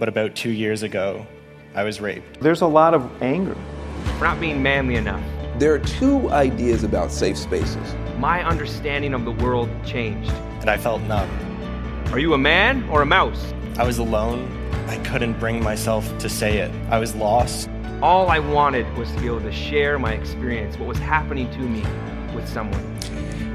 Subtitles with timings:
[0.00, 1.26] But about two years ago,
[1.74, 2.40] I was raped.
[2.40, 3.54] There's a lot of anger.
[4.16, 5.22] For not being manly enough.
[5.58, 7.94] There are two ideas about safe spaces.
[8.16, 10.32] My understanding of the world changed.
[10.60, 11.28] And I felt numb.
[12.14, 13.52] Are you a man or a mouse?
[13.76, 14.50] I was alone.
[14.88, 16.70] I couldn't bring myself to say it.
[16.90, 17.68] I was lost.
[18.00, 21.58] All I wanted was to be able to share my experience, what was happening to
[21.58, 21.82] me
[22.34, 22.98] with someone.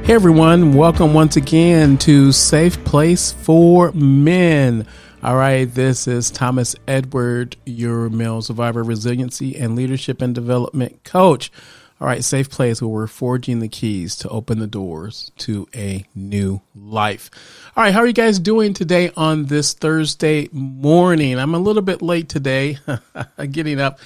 [0.03, 4.85] Hey everyone, welcome once again to Safe Place for Men.
[5.25, 11.51] All right, this is Thomas Edward, your male survivor resiliency and leadership and development coach.
[11.99, 16.05] All right, safe place where we're forging the keys to open the doors to a
[16.13, 17.31] new life.
[17.75, 21.39] All right, how are you guys doing today on this Thursday morning?
[21.39, 22.77] I'm a little bit late today,
[23.49, 23.97] getting up.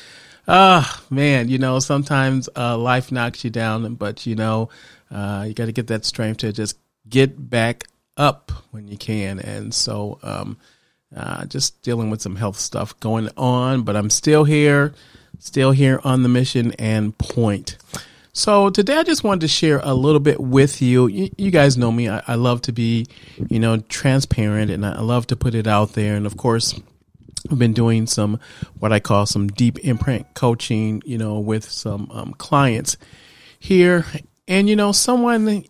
[0.48, 4.70] Ah, oh, man, you know, sometimes uh, life knocks you down, but you know,
[5.12, 6.78] uh, you got to get that strength to just
[7.10, 9.42] get back up when you can.
[9.42, 10.58] And so, um,
[11.16, 14.94] uh, just dealing with some health stuff going on, but I'm still here,
[15.40, 17.78] still here on the mission and point.
[18.32, 21.08] So today I just wanted to share a little bit with you.
[21.08, 22.10] You, you guys know me.
[22.10, 23.08] I, I, love to be,
[23.50, 26.16] you know, transparent and I love to put it out there.
[26.16, 26.80] And of course,
[27.52, 28.40] I've been doing some,
[28.78, 32.98] what I call some deep imprint coaching, you know, with some um, clients
[33.60, 34.06] here.
[34.48, 35.66] And, you know, someone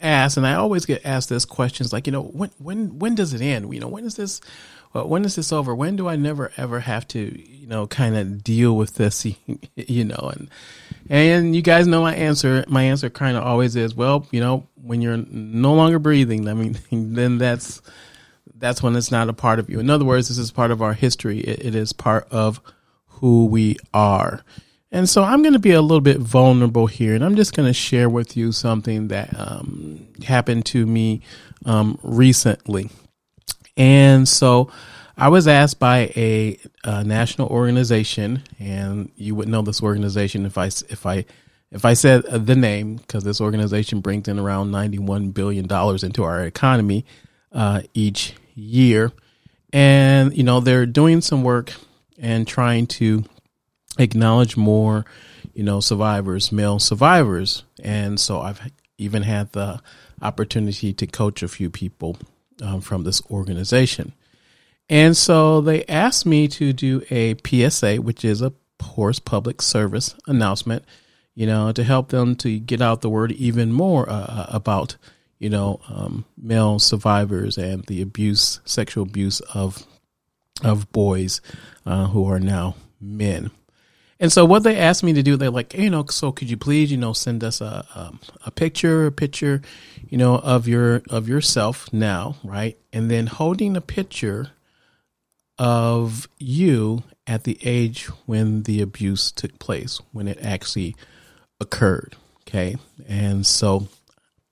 [0.00, 3.34] asked, and I always get asked this questions like, you know, when when when does
[3.34, 3.72] it end?
[3.72, 4.40] You know, when is this?
[4.94, 5.74] Uh, when is this over?
[5.74, 9.26] When do I never ever have to, you know, kind of deal with this?
[9.76, 10.50] You know, and
[11.08, 12.64] and you guys know my answer.
[12.68, 16.54] My answer kind of always is, well, you know, when you're no longer breathing, I
[16.54, 16.76] mean,
[17.14, 17.80] then that's
[18.54, 19.80] that's when it's not a part of you.
[19.80, 21.40] In other words, this is part of our history.
[21.40, 22.60] it, it is part of
[23.06, 24.42] who we are.
[24.90, 27.66] And so I'm going to be a little bit vulnerable here, and I'm just going
[27.66, 31.20] to share with you something that um, happened to me
[31.66, 32.88] um, recently.
[33.76, 34.70] And so
[35.16, 40.56] I was asked by a, a, national organization, and you would know this organization if
[40.56, 41.24] I if I
[41.70, 46.24] if I said the name, because this organization brings in around 91 billion dollars into
[46.24, 47.04] our economy
[47.52, 49.12] uh, each year,
[49.72, 51.74] and you know they're doing some work
[52.16, 53.24] and trying to
[53.98, 55.04] acknowledge more,
[55.54, 57.64] you know, survivors, male survivors.
[57.82, 58.60] And so I've
[58.96, 59.80] even had the
[60.22, 62.16] opportunity to coach a few people
[62.62, 64.12] um, from this organization.
[64.88, 70.14] And so they asked me to do a PSA, which is a horse public service
[70.26, 70.84] announcement,
[71.34, 74.96] you know, to help them to get out the word even more uh, uh, about,
[75.38, 79.86] you know, um, male survivors and the abuse, sexual abuse of
[80.64, 81.40] of boys
[81.86, 83.50] uh, who are now men.
[84.20, 86.56] And so what they asked me to do, they're like, you know, so could you
[86.56, 89.62] please, you know, send us a um, a picture, a picture,
[90.08, 92.76] you know, of your of yourself now, right?
[92.92, 94.50] And then holding a picture
[95.56, 100.96] of you at the age when the abuse took place, when it actually
[101.60, 102.16] occurred.
[102.42, 102.76] Okay,
[103.06, 103.86] and so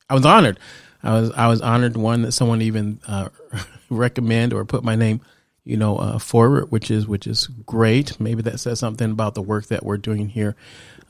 [0.09, 0.61] I was honored.
[1.03, 3.31] I was I was honored one that someone even uh,
[3.91, 5.23] recommend or put my name
[5.67, 8.19] you know, uh, forward, which is which is great.
[8.21, 10.55] Maybe that says something about the work that we're doing here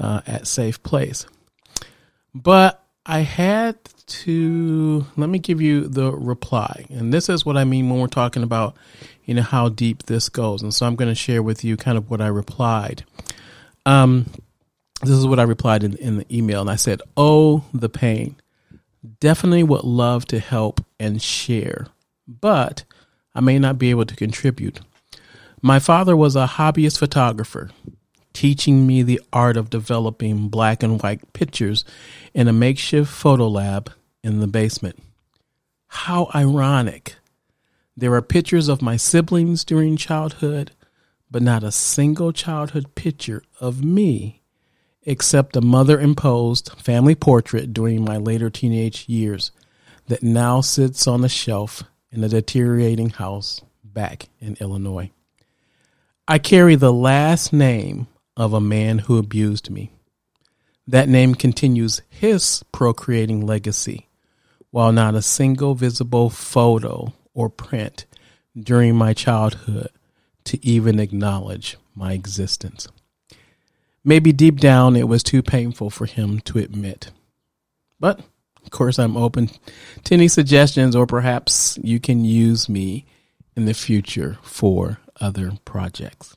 [0.00, 1.26] uh, at Safe Place.
[2.34, 7.64] But I had to let me give you the reply, and this is what I
[7.64, 8.76] mean when we're talking about,
[9.26, 10.62] you know, how deep this goes.
[10.62, 13.04] And so I'm going to share with you kind of what I replied.
[13.84, 14.24] Um,
[15.02, 18.36] this is what I replied in, in the email, and I said, "Oh, the pain.
[19.20, 21.88] Definitely would love to help and share,
[22.26, 22.84] but."
[23.36, 24.80] I may not be able to contribute.
[25.60, 27.70] My father was a hobbyist photographer,
[28.32, 31.84] teaching me the art of developing black and white pictures
[32.32, 33.92] in a makeshift photo lab
[34.24, 34.98] in the basement.
[35.88, 37.16] How ironic.
[37.94, 40.72] There are pictures of my siblings during childhood,
[41.30, 44.40] but not a single childhood picture of me,
[45.02, 49.50] except a mother imposed family portrait during my later teenage years
[50.06, 51.82] that now sits on a shelf
[52.16, 55.10] in a deteriorating house back in Illinois.
[56.26, 59.92] I carry the last name of a man who abused me.
[60.86, 64.08] That name continues his procreating legacy,
[64.70, 68.06] while not a single visible photo or print
[68.58, 69.90] during my childhood
[70.44, 72.88] to even acknowledge my existence.
[74.04, 77.10] Maybe deep down it was too painful for him to admit.
[77.98, 78.20] But
[78.66, 79.48] of course, I'm open
[80.04, 83.06] to any suggestions, or perhaps you can use me
[83.54, 86.36] in the future for other projects.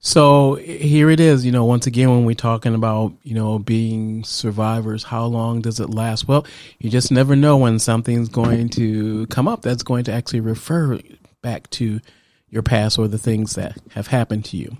[0.00, 4.22] So here it is, you know, once again, when we're talking about, you know, being
[4.22, 6.28] survivors, how long does it last?
[6.28, 6.46] Well,
[6.78, 11.00] you just never know when something's going to come up that's going to actually refer
[11.42, 12.00] back to
[12.48, 14.76] your past or the things that have happened to you.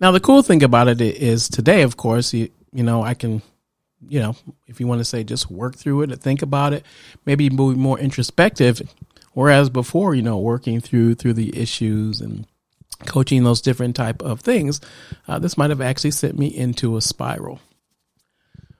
[0.00, 3.42] Now, the cool thing about it is today, of course, you, you know, I can,
[4.08, 6.84] you know, if you want to say just work through it and think about it,
[7.24, 8.82] maybe be more introspective.
[9.32, 12.46] Whereas before, you know, working through through the issues and
[13.06, 14.80] coaching those different type of things,
[15.26, 17.60] uh, this might have actually sent me into a spiral.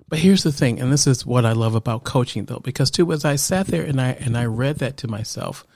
[0.08, 3.12] But here's the thing, and this is what I love about coaching though, because too,
[3.12, 5.66] as I sat there and I and I read that to myself,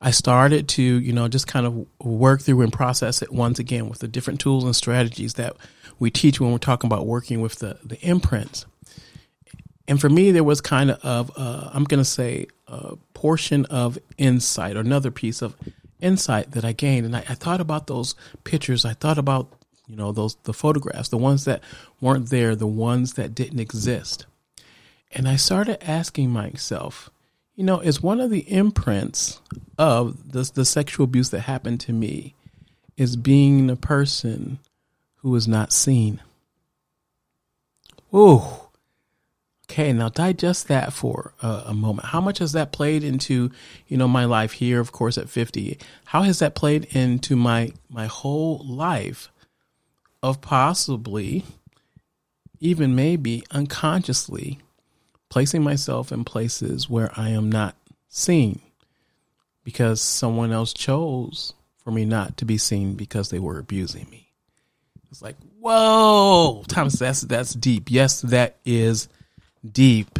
[0.00, 3.88] I started to, you know, just kind of work through and process it once again
[3.88, 5.56] with the different tools and strategies that
[5.98, 8.66] we teach when we're talking about working with the, the imprints.
[9.86, 13.98] And for me, there was kind of, uh, I'm going to say, a portion of
[14.16, 15.54] insight or another piece of
[16.00, 17.06] insight that I gained.
[17.06, 18.14] And I, I thought about those
[18.44, 18.84] pictures.
[18.84, 19.52] I thought about,
[19.86, 21.62] you know, those, the photographs, the ones that
[22.00, 24.24] weren't there, the ones that didn't exist.
[25.12, 27.10] And I started asking myself,
[27.54, 29.40] you know, is one of the imprints
[29.78, 32.34] of the, the sexual abuse that happened to me
[32.96, 34.58] is being a person
[35.16, 36.20] who is not seen.
[38.14, 38.42] Ooh.
[39.64, 42.08] Okay, now digest that for a, a, moment.
[42.08, 43.50] How much has that played into,
[43.88, 45.78] you know, my life here, of course, at 50?
[46.04, 49.30] How has that played into my my whole life
[50.22, 51.44] of possibly,
[52.60, 54.58] even maybe unconsciously,
[55.30, 57.74] placing myself in places where I am not
[58.08, 58.60] seen
[59.64, 64.30] because someone else chose for me not to be seen because they were abusing me.
[65.10, 67.90] It's like, whoa, Thomas, that's that's deep.
[67.90, 69.08] Yes, that is
[69.70, 70.18] deep.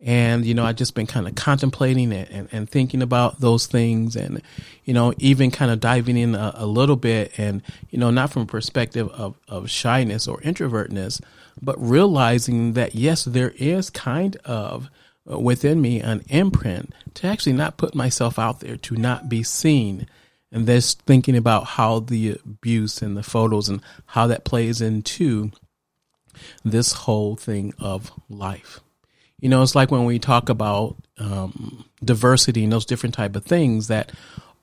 [0.00, 3.66] And, you know, I've just been kind of contemplating it and, and thinking about those
[3.66, 4.42] things and,
[4.84, 8.30] you know, even kind of diving in a, a little bit and, you know, not
[8.30, 11.20] from a perspective of, of shyness or introvertness,
[11.60, 14.90] but realizing that yes, there is kind of
[15.30, 19.42] uh, within me an imprint to actually not put myself out there, to not be
[19.42, 20.06] seen.
[20.52, 25.50] And this thinking about how the abuse and the photos and how that plays into
[26.64, 28.80] this whole thing of life.
[29.40, 33.44] You know, it's like when we talk about um, diversity and those different type of
[33.44, 34.12] things that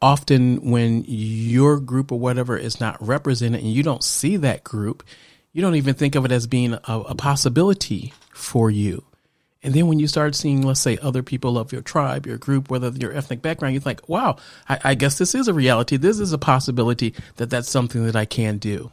[0.01, 5.03] often when your group or whatever is not represented and you don't see that group,
[5.53, 9.03] you don't even think of it as being a, a possibility for you.
[9.63, 12.69] And then when you start seeing, let's say, other people of your tribe, your group,
[12.69, 14.35] whether your ethnic background, you think, wow,
[14.67, 15.95] I, I, guess this is a reality.
[15.95, 18.91] This is a possibility that that's something that I can do.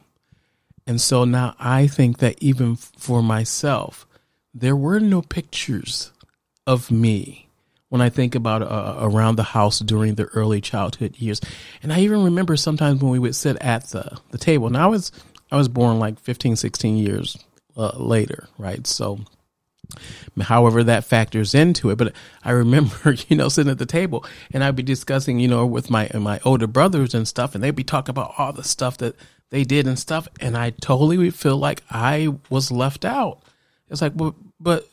[0.87, 4.07] And so now I think that even for myself,
[4.55, 6.13] there were no pictures
[6.67, 7.49] of me
[7.89, 11.41] when I think about uh, around the house during the early childhood years.
[11.83, 14.71] And I even remember sometimes when we would sit at the, the table.
[14.71, 15.13] Now I was
[15.53, 17.37] I was born like 15, 16 years
[17.77, 18.87] uh, later, right?
[18.87, 19.19] So,
[20.41, 22.15] however that factors into it, but
[22.45, 25.91] I remember, you know, sitting at the table and I'd be discussing, you know, with
[25.91, 29.17] my my older brothers and stuff, and they'd be talking about all the stuff that
[29.51, 33.43] they did and stuff, and I totally would feel like I was left out.
[33.91, 34.13] It's like,
[34.61, 34.89] but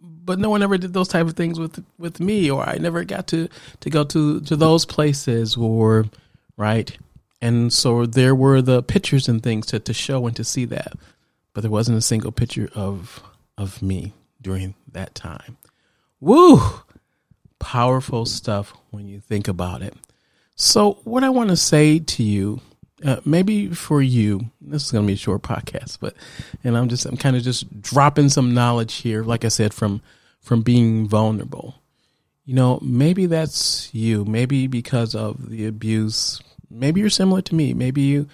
[0.00, 3.04] but no one ever did those type of things with with me, or I never
[3.04, 3.48] got to
[3.80, 6.06] to go to to those places, or
[6.56, 6.96] right
[7.40, 10.94] and so there were the pictures and things to, to show and to see that.
[11.54, 13.22] But there wasn't a single picture of
[13.56, 15.56] of me during that time.
[16.20, 16.60] Woo!
[17.58, 19.94] Powerful stuff when you think about it.
[20.54, 22.60] So what I want to say to you,
[23.04, 26.14] uh, maybe for you, this is going to be a short podcast, but
[26.64, 30.00] and I'm just I'm kind of just dropping some knowledge here, like I said, from
[30.40, 31.76] from being vulnerable.
[32.44, 34.24] You know, maybe that's you.
[34.24, 36.40] Maybe because of the abuse,
[36.70, 37.74] maybe you're similar to me.
[37.74, 38.28] Maybe you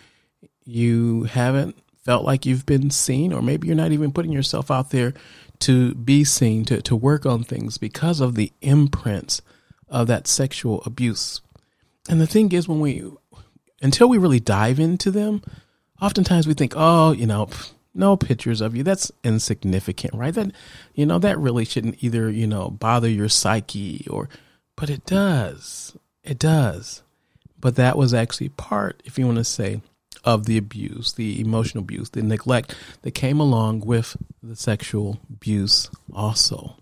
[0.65, 4.91] you haven't felt like you've been seen, or maybe you're not even putting yourself out
[4.91, 5.15] there
[5.61, 9.41] to be seen, to, to work on things because of the imprints
[9.89, 11.41] of that sexual abuse.
[12.09, 13.11] And the thing is, when we,
[13.85, 15.43] until we really dive into them,
[16.01, 17.49] oftentimes we think, oh, you know,
[17.95, 18.83] no pictures of you.
[18.83, 20.35] That's insignificant, right?
[20.35, 20.53] That,
[20.95, 24.31] you know, that really shouldn't either, you know, bother your psyche or,
[24.75, 25.97] but it does.
[26.25, 27.03] It does.
[27.61, 29.83] But that was actually part, if you want to say,
[30.25, 35.91] of the abuse, the emotional abuse, the neglect that came along with the sexual abuse
[36.15, 36.77] also.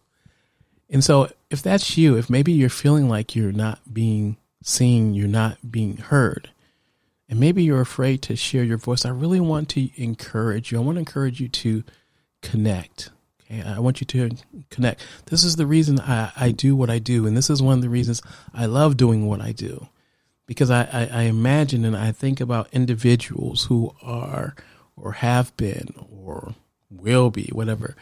[0.88, 5.26] And so, if that's you, if maybe you're feeling like you're not being seen, you're
[5.26, 6.50] not being heard,
[7.32, 10.76] and maybe you're afraid to share your voice, I really want to encourage you.
[10.76, 11.82] I want to encourage you to
[12.42, 13.08] connect.
[13.40, 14.36] Okay, I want you to
[14.68, 15.02] connect.
[15.30, 17.80] This is the reason I, I do what I do, and this is one of
[17.80, 18.20] the reasons
[18.52, 19.88] I love doing what I do
[20.44, 24.54] because I, I, I imagine and I think about individuals who are
[24.94, 26.54] or have been or
[26.90, 27.96] will be, whatever,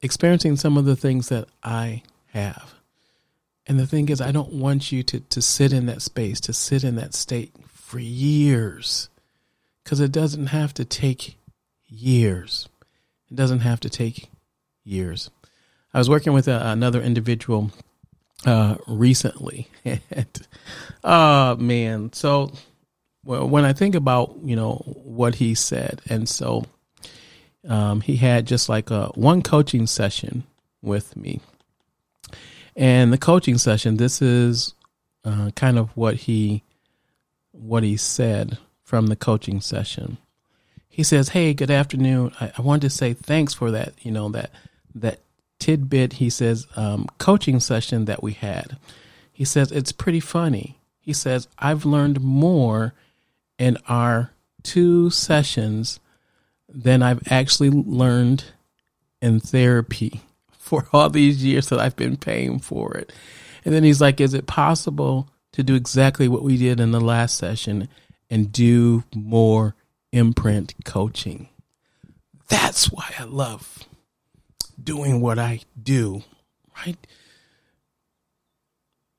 [0.00, 2.76] experiencing some of the things that I have.
[3.66, 6.52] And the thing is, I don't want you to, to sit in that space, to
[6.52, 7.52] sit in that state
[7.88, 9.08] for years
[9.82, 11.38] because it doesn't have to take
[11.86, 12.68] years.
[13.30, 14.30] It doesn't have to take
[14.84, 15.30] years.
[15.94, 17.72] I was working with a, another individual
[18.44, 20.46] uh, recently, and
[21.02, 22.52] oh man, so
[23.24, 26.66] well, when I think about you know what he said, and so
[27.66, 30.44] um, he had just like a one coaching session
[30.82, 31.40] with me,
[32.76, 33.96] and the coaching session.
[33.96, 34.74] This is
[35.24, 36.62] uh, kind of what he
[37.58, 40.18] what he said from the coaching session.
[40.88, 42.32] He says, "Hey, good afternoon.
[42.40, 43.94] I, I wanted to say thanks for that.
[44.00, 44.50] You know that
[44.94, 45.20] that
[45.58, 48.78] tidbit." He says, um, "Coaching session that we had."
[49.32, 50.78] He says it's pretty funny.
[51.00, 52.94] He says I've learned more
[53.58, 56.00] in our two sessions
[56.68, 58.44] than I've actually learned
[59.20, 60.22] in therapy
[60.58, 63.12] for all these years that I've been paying for it.
[63.64, 67.00] And then he's like, Is it possible to do exactly what we did in the
[67.00, 67.88] last session
[68.30, 69.74] and do more
[70.12, 71.48] imprint coaching?
[72.48, 73.86] That's why I love
[74.82, 76.22] doing what I do,
[76.76, 76.96] right?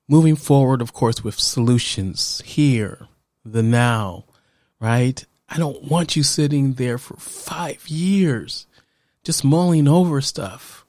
[0.08, 3.08] Moving forward, of course, with solutions here,
[3.46, 4.26] the now,
[4.80, 5.24] right?
[5.48, 8.66] I don't want you sitting there for five years
[9.24, 10.86] just mulling over stuff.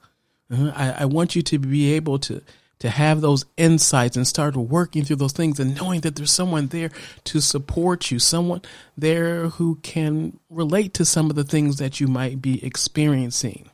[0.50, 0.72] Uh-huh.
[0.74, 2.42] I, I want you to be able to
[2.80, 6.66] to have those insights and start working through those things and knowing that there's someone
[6.68, 6.90] there
[7.24, 8.62] to support you, someone
[8.96, 13.70] there who can relate to some of the things that you might be experiencing.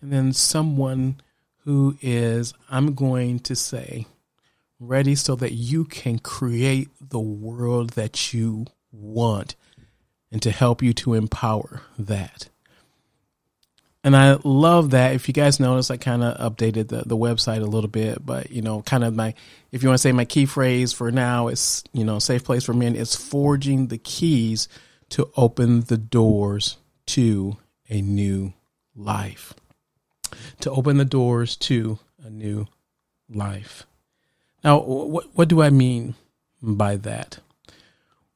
[0.00, 1.20] And then someone
[1.64, 4.06] who is, I'm going to say,
[4.80, 9.54] ready so that you can create the world that you want
[10.30, 12.48] and to help you to empower that.
[14.08, 15.14] And I love that.
[15.14, 18.50] If you guys notice, I kind of updated the, the website a little bit, but
[18.50, 19.34] you know, kind of my,
[19.70, 22.64] if you want to say my key phrase for now is, you know, safe place
[22.64, 24.66] for men is forging the keys
[25.10, 27.58] to open the doors to
[27.90, 28.54] a new
[28.96, 29.52] life.
[30.60, 32.66] To open the doors to a new
[33.28, 33.84] life.
[34.64, 36.14] Now, what, what do I mean
[36.62, 37.40] by that?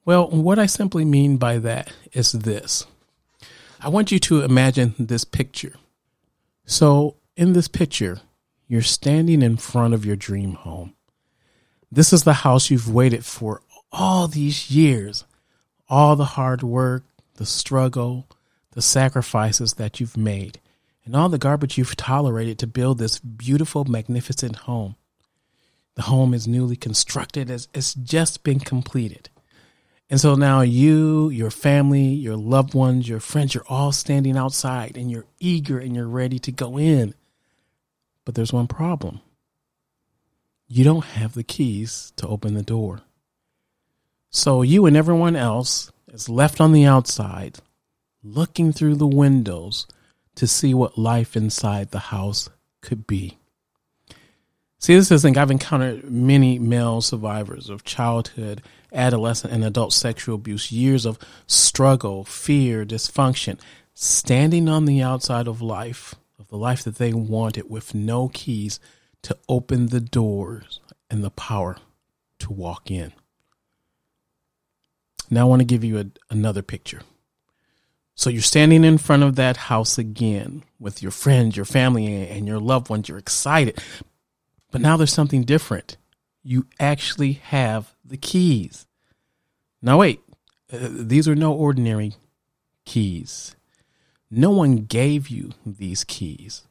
[0.04, 2.84] Well, what I simply mean by that is this.
[3.84, 5.74] I want you to imagine this picture.
[6.64, 8.20] So, in this picture,
[8.68, 10.94] you're standing in front of your dream home.
[11.90, 13.60] This is the house you've waited for
[13.90, 15.24] all these years,
[15.88, 17.02] all the hard work,
[17.34, 18.28] the struggle,
[18.70, 20.60] the sacrifices that you've made,
[21.04, 24.94] and all the garbage you've tolerated to build this beautiful, magnificent home.
[25.96, 29.28] The home is newly constructed, as it's just been completed.
[30.12, 34.98] And so now you, your family, your loved ones, your friends, you're all standing outside
[34.98, 37.14] and you're eager and you're ready to go in.
[38.26, 39.22] But there's one problem
[40.68, 43.00] you don't have the keys to open the door.
[44.28, 47.60] So you and everyone else is left on the outside
[48.22, 49.86] looking through the windows
[50.34, 52.50] to see what life inside the house
[52.82, 53.38] could be.
[54.78, 55.38] See, this is thing.
[55.38, 58.60] I've encountered many male survivors of childhood,
[58.92, 63.58] adolescent, and adult sexual abuse, years of struggle, fear, dysfunction,
[63.94, 68.80] standing on the outside of life, of the life that they wanted, with no keys
[69.22, 70.80] to open the doors
[71.10, 71.76] and the power
[72.38, 73.12] to walk in.
[75.30, 77.00] Now, I want to give you a, another picture.
[78.14, 82.46] So, you're standing in front of that house again with your friends, your family, and
[82.46, 83.08] your loved ones.
[83.08, 83.80] You're excited,
[84.70, 85.96] but now there's something different.
[86.42, 88.86] You actually have the keys.
[89.80, 90.20] Now, wait,
[90.70, 92.14] uh, these are no ordinary
[92.84, 93.56] keys.
[94.30, 96.62] No one gave you these keys.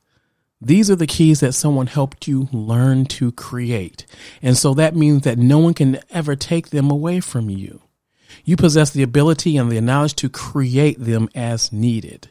[0.62, 4.05] These are the keys that someone helped you learn to create.
[4.43, 7.81] And so that means that no one can ever take them away from you.
[8.45, 12.29] You possess the ability and the knowledge to create them as needed.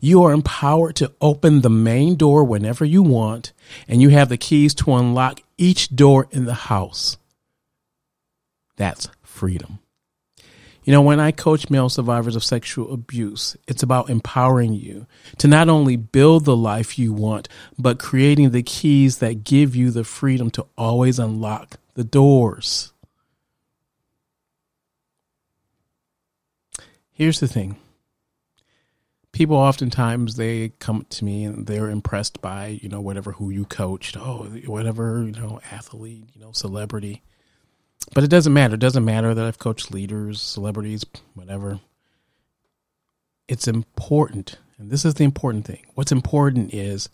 [0.00, 3.52] You are empowered to open the main door whenever you want,
[3.86, 7.16] and you have the keys to unlock each door in the house.
[8.80, 9.78] That's freedom.
[10.84, 15.06] You know, when I coach male survivors of sexual abuse, it's about empowering you
[15.36, 17.46] to not only build the life you want,
[17.78, 22.94] but creating the keys that give you the freedom to always unlock the doors.
[27.12, 27.76] Here's the thing
[29.30, 33.66] people oftentimes they come to me and they're impressed by you know whatever who you
[33.66, 37.22] coached oh whatever you know athlete you know celebrity
[38.14, 41.80] but it doesn't matter it doesn't matter that i've coached leaders celebrities whatever
[43.48, 47.08] it's important and this is the important thing what's important is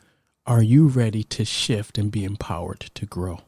[0.47, 3.41] are you ready to shift and be empowered to grow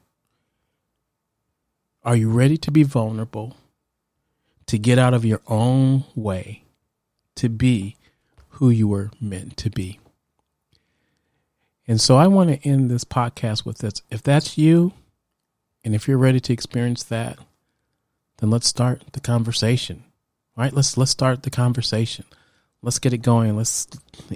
[2.04, 3.56] are you ready to be vulnerable
[4.66, 6.62] to get out of your own way
[7.34, 7.96] to be
[8.58, 9.98] who you were meant to be.
[11.86, 14.02] And so I want to end this podcast with this.
[14.10, 14.92] If that's you,
[15.84, 17.38] and if you're ready to experience that,
[18.38, 20.04] then let's start the conversation.
[20.56, 20.72] Right?
[20.72, 22.24] Let's let's start the conversation.
[22.82, 23.56] Let's get it going.
[23.56, 23.88] Let's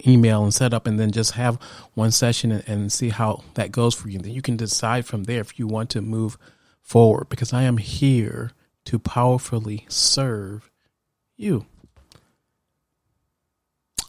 [0.06, 1.60] email and set up and then just have
[1.94, 4.16] one session and, and see how that goes for you.
[4.16, 6.36] And then you can decide from there if you want to move
[6.80, 8.50] forward because I am here
[8.86, 10.70] to powerfully serve
[11.36, 11.66] you.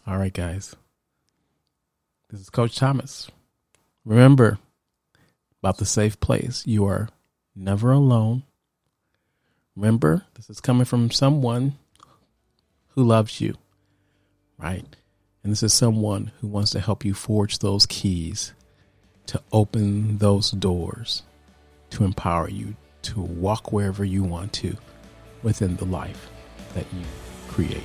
[0.06, 0.76] All right, guys.
[2.30, 3.30] This is Coach Thomas.
[4.04, 4.58] Remember
[5.62, 6.66] about the safe place.
[6.66, 7.10] You are
[7.56, 8.44] never alone.
[9.76, 11.74] Remember, this is coming from someone
[12.90, 13.56] who loves you,
[14.58, 14.86] right?
[15.44, 18.54] And this is someone who wants to help you forge those keys
[19.26, 21.24] to open those doors,
[21.92, 24.76] to empower you to walk wherever you want to
[25.44, 26.30] within the life
[26.74, 27.06] that you
[27.50, 27.84] create.